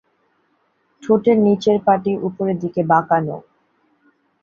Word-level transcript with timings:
ঠোঁটের 1.03 1.37
নিচের 1.39 1.77
পাটি 1.85 2.11
উপরের 2.27 2.57
দিকে 2.59 2.81
বাঁকানো। 2.83 3.35